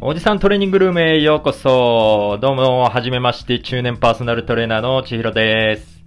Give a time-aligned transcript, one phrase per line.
[0.00, 2.38] おじさんトレーニングルームへようこそ。
[2.40, 6.04] どうも、はじめまして、中年パーソナルトレーナーの千尋です。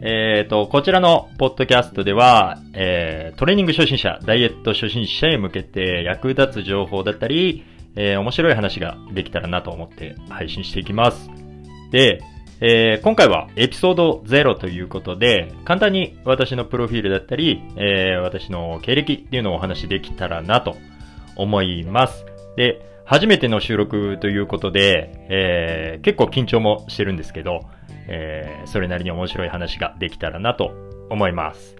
[0.00, 11.28] えっ、と、こちらのポッドキャストでは、えートレーニング初心者、ダイエット初心者へ向けて役立つ情報だったり、えー面白い話ができたらなと思って配信していきます。
[11.90, 12.22] で、
[12.62, 20.74] えー今回はエピソード0ということで、簡単に私のプロフィールだったり、えー私の経歴っていうのをお話しできたらなと
[21.36, 22.24] 思います。
[22.56, 27.60] で、初めての収録ということで、えー結構緊張もしてるんですけど、
[28.08, 30.72] えーそれなりに面白い話ができたらなと
[31.08, 31.76] 思います。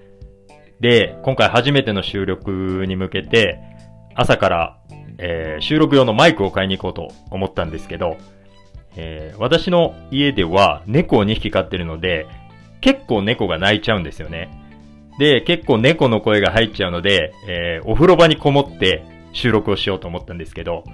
[0.81, 3.59] で、今回初めての収録に向けて、
[4.15, 4.79] 朝から、
[5.19, 8.17] えー収録用のマイクを買いに行こうと思ったんですけど、
[8.97, 12.27] えー私の家では猫を2匹飼ってるので、
[12.81, 14.49] 結構猫が鳴いちゃうんですよね。
[15.19, 20.85] で、結構猫の声が入っちゃうので、えーお風呂場にこもって収録をしようと思ったんですけど、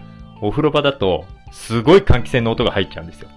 [0.43, 3.29] お風呂場だと、すごい換気扇の音が入っちゃうんですよ。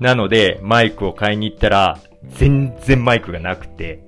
[0.00, 4.02] なので、マイクを買いに行ったら、全然マイクがなくて、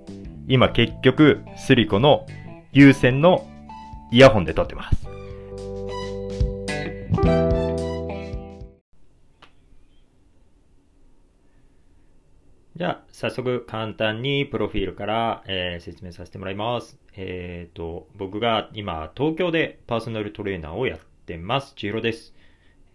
[0.49, 2.27] 今結局、スリコの
[2.73, 3.47] 有線の
[4.11, 5.07] イヤホンで撮ってます。
[12.75, 16.99] じゃあ、早速簡単にプロフィールから、えー説明させてもらいます。
[17.15, 21.75] えっ、と、僕が今、東京でパーソナルトレーナーをやってます。
[21.75, 22.35] 千尋です。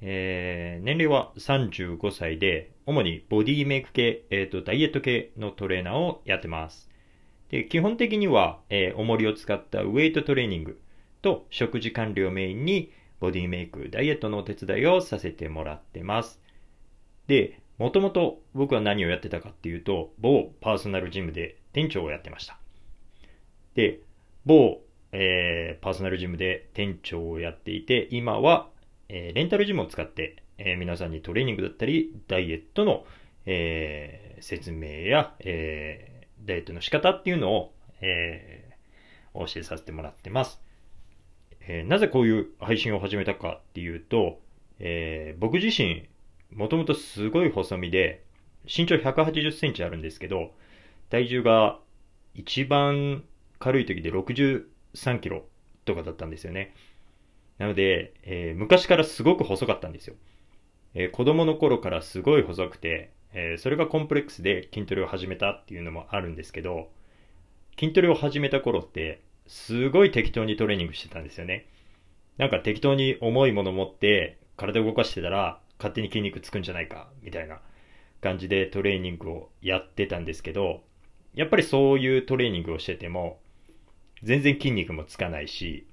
[0.02, 6.90] えー年齢は35歳で、主にボディメイク系、えっ、と、ダイエット系のトレーナーをやってます。
[7.50, 10.80] で、基本的には、えー重りを使ったウェイトトレーニング
[11.22, 16.40] と食事管理をメインに、ボディメイク、ダイエットのお手伝いをさせてもらってます。
[17.28, 22.60] で、もともと僕は何をやってたかっていうと、某パーソナルジムで店長をやってました。
[23.76, 24.00] で、
[24.46, 28.70] 某、えーパーソナルジムで店長をやっていて、今は、
[29.10, 33.06] えーレンタルジムを使って、えー皆さんにトレーニングだったり、ダイエットの、
[33.46, 38.68] えー説明や、えーダイエットの仕方っていうのを、えー
[39.34, 40.62] お教えさせてもらってます。
[41.62, 44.40] えーなぜこういう配信を始めたかっていうと、
[44.80, 46.08] えー僕自身、
[46.54, 48.24] もともとすごい細身で、
[48.66, 50.52] 身長180センチあるんですけど、
[51.10, 51.80] 体重が
[52.34, 53.24] 一番
[53.60, 54.12] 軽い時で
[54.98, 55.46] 3キロ
[55.86, 56.74] とかだったんですよね。
[57.60, 60.16] なので、えー昔からすごく細かったんですよ。
[60.96, 66.90] えー子供の頃からすごい細くて、えーそれがコンプレックスで筋トレを始めたっていうのもあるんですけど、
[67.80, 71.68] 筋トレを始めた頃って、すごい適当にトレーニングしてたんですよね。
[72.38, 77.60] なんか適当に重いもの持って体を動かしてたら勝手に筋肉つくんじゃないかみたいな
[78.22, 80.82] 感じでトレーニングをやってたんですけど
[81.36, 83.40] やっぱりそういうトレーニングをしてても
[84.24, 85.86] 全然筋肉もつかないし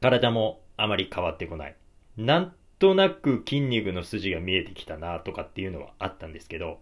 [0.00, 1.76] 体もあまり変わってこない。
[2.16, 6.80] なんとなく筋肉の筋が見えてきたなとかっていうのはあったんですけど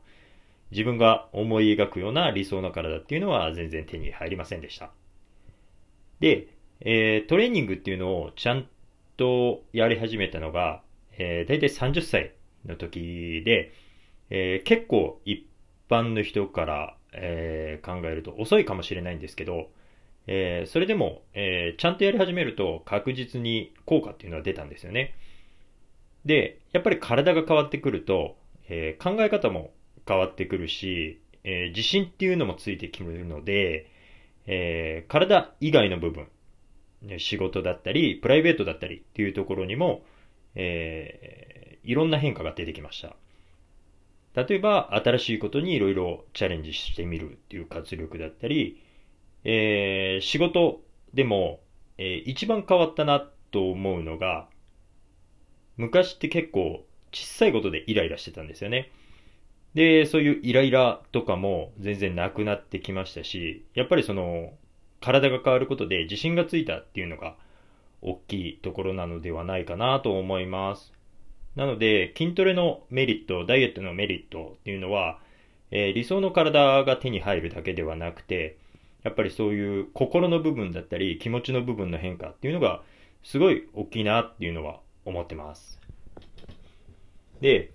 [0.70, 4.90] 自分が思い描くような理想の体っていうのは全然手に入りませんでした。
[6.20, 6.48] で、
[6.80, 8.68] えートレーニングっていうのをちゃん
[9.16, 10.82] とやり始めたのが、
[11.16, 12.32] えー、大体30歳
[12.66, 13.72] の時で、
[14.30, 15.46] えー結構一
[15.88, 19.70] 般の人から、えー考えると遅いかもしれないんですけど、
[20.28, 25.14] えーそれでも、えーちゃんとやり始めると確実に効果っていうのは出たんですよね。
[26.24, 28.36] で、やっぱり体が変わってくると、
[28.68, 29.72] えー考え方も
[30.06, 33.86] 変わってくるし、え自信っていうのもついてくるので、
[34.46, 36.28] え体以外の部分、
[37.18, 40.04] 仕事だったり、プライベートだったりっていうところにも、
[40.54, 43.16] えいろんな変化が出てきました。
[44.34, 48.80] 例えば、新しいことにいろいろチャレンジしてみるっていう活力だったり、
[49.44, 50.80] えー仕事
[51.14, 51.60] でも、
[51.98, 54.48] えー一番変わったなと思うのが、
[55.76, 58.90] 昔って結構小さいことでイライラしてたんですよね。
[59.74, 64.52] で、そういうイライラとかも全然なくなってきましたし、やっぱりその、
[65.00, 67.36] 体が変わることで自信がついたっていうのが
[68.02, 70.92] 大きいところなのではないかなと思います。
[71.54, 75.20] なので、筋トレのメリット、ダイエットのメリットっていうのは、
[75.70, 78.56] えー理想の体が手に入るだけではなくて、
[79.02, 82.82] やっぱりそういう心の部分だったり気持ちの部分の変化っていうのが
[83.22, 85.80] すごい大きいなっていうのは思ってます。
[87.40, 87.72] で、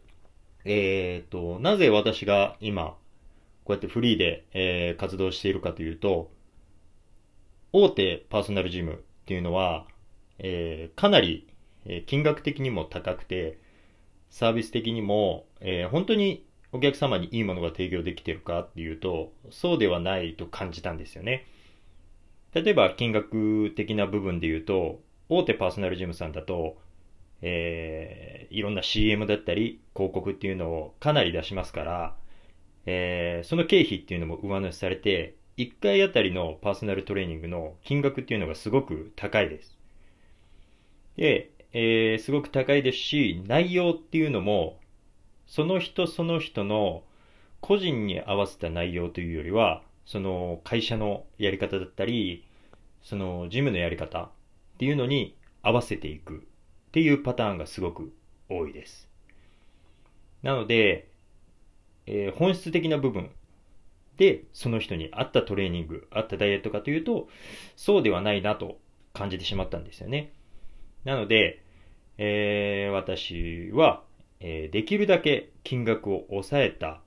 [0.66, 2.96] えー、と、なぜ私が今、
[3.66, 6.32] こうやってフリーで、えー活動しているかというと、
[7.72, 9.86] 大手パーソナルジムっていうのは、
[10.40, 11.48] えーかなり、
[11.86, 13.58] え金額的にも高くて、
[14.30, 21.46] サービス的にも、えー本当にお客様にいいものが提供できてるかっていうと、そうではないと感じたんですよね。
[22.54, 25.00] 例えば金額的な部分で言うと、
[25.30, 26.78] 大手パーソナルジムさんだと、
[27.42, 32.16] えー、いろんな CM だったり広告っていうのをかなり出しますから、
[32.86, 39.78] えー、その経費っていうのも上乗せされて、1回あたりのパーソナルトレーニングの金額っていうのがすごく高いです。
[41.18, 44.80] で、えー、すごく高いですし、内容っていうのも、
[45.54, 47.04] その人その人の
[47.62, 52.44] 個人に合わせた内容というよりは、その会社のやり方だったり、
[53.04, 54.30] その事務のやり方っ
[54.80, 56.40] ていうのに合わせていくっ
[56.92, 58.12] ていうパターンがすごく
[58.50, 59.08] 多いです。
[60.42, 61.08] なので、
[62.08, 63.30] えー、本質的な部分
[64.18, 67.28] でその人に合ったトレーニング、合ったダイエットかというと、
[67.76, 68.80] そうではないなと
[69.14, 70.34] 感じてしまったんですよね。
[71.04, 71.62] なので、
[72.18, 74.02] えー、私は、
[74.44, 77.02] え、できるだけ金額を抑えた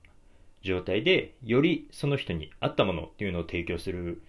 [0.63, 4.21] 状態で、よりその人に合ったものっていうのを提供する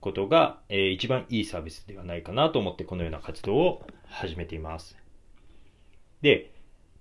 [0.00, 4.96] ことが、えー、一番いいサービスではないかなと思ってこのような活動を始めています。
[6.22, 6.50] で、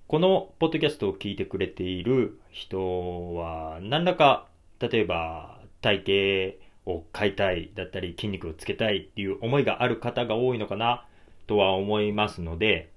[0.08, 4.48] このポッドキャストを聞いてくれている人は何らか
[4.80, 11.06] 例えば体型を変えたいだったり筋肉をつけたいっていう思いがある方が多いのかな
[11.46, 12.92] とは思いますので、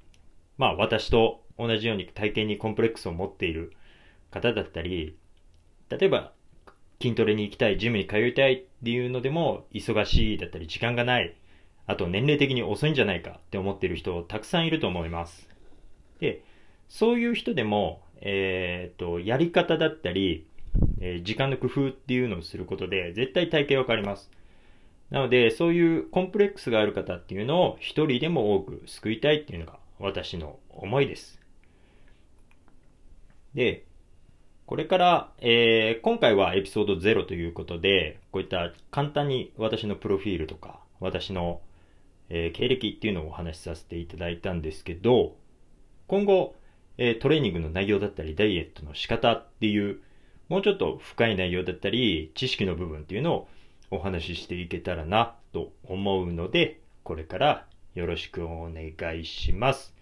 [0.57, 3.73] まあ私と同じように体型にコンプレックスを持っている
[4.31, 5.17] 方だったり、
[5.91, 6.33] 例えば
[7.03, 11.35] 筋トレに行きたい、ジムに通いたいっていうのでも、忙しいだったり、時間がない、
[11.89, 15.49] あと年齢的に遅いんじゃないかって思ってる人たくさんいると思います。
[16.21, 16.45] で、
[16.89, 20.47] そういう人でも、えっ、と、やり方だったり、
[21.01, 24.31] えー、時間の工夫っていうのをすることで、絶対体型わかります。
[25.11, 31.42] なので、そういうコンプレックスがある方っていうのを一人でも多く救いたいっていうのが私の思いです。
[33.55, 33.85] で、
[34.67, 41.61] これから、えー、今回はエピソード0ということで、こういった簡単に私のプロフィールとか、私の、
[42.31, 45.37] えー、経歴っていうのをお話しさせていただいたんですけど、
[46.07, 46.55] 今後、
[46.97, 50.01] えー、トレーニングの内容だったり、ダイエットの仕方っていう、
[50.49, 53.49] もうちょっと深い内容だったり、知識の部分っていうのを
[53.91, 59.95] お話ししていけたらなと思うので、これからよろしくお願いします。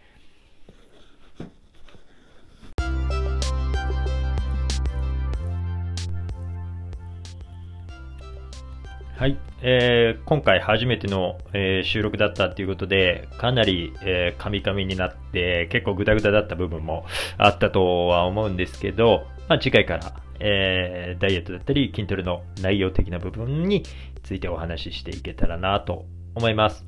[9.21, 17.05] はい、えー、今回初めての、えー、収録だったということで、かなり、えー、カミカミになって、結構グダグダだった部分も
[17.37, 23.83] あったとは思うんですけど、まあ、次回から、えー、ダイエットだったり、筋トレの内容的な部分に
[24.23, 26.87] ついてお話ししていけたらなと思います。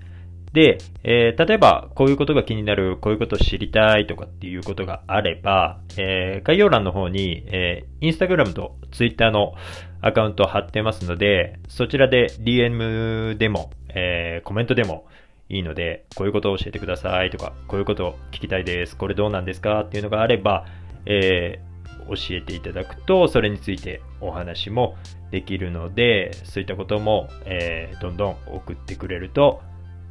[0.53, 9.55] で、えー、例えば、こういうことが気になる、こういうことを知りたいとかっていうことがあれば、えー、概要欄の方に、えー、インスタグラムとツイッターの
[10.03, 15.07] アカウントを貼ってますので、そちらで DM でも、えー、コメントでも
[15.49, 18.97] いいので、こういうことを教えてくださいとか、こういうことを聞きたいです。
[18.97, 20.67] これどうなんですかっていうのがあれば、
[21.07, 24.97] えー、教えていただくと、それについてお話も
[25.31, 29.63] できるので、そういったことも、えー、どんどん送ってくれると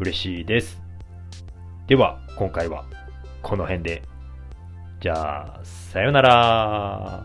[0.01, 0.81] 嬉しいです。
[1.85, 2.85] では、今回は
[3.43, 4.01] この辺で。
[4.99, 7.23] じゃあ、さよなら。